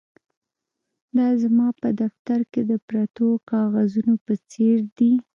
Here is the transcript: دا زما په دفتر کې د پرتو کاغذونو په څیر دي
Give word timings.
دا 1.17 1.27
زما 1.43 1.67
په 1.81 1.89
دفتر 2.01 2.39
کې 2.51 2.61
د 2.71 2.73
پرتو 2.87 3.27
کاغذونو 3.49 4.13
په 4.25 4.33
څیر 4.51 4.77
دي 4.97 5.13